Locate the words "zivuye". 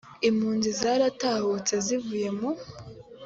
1.85-2.29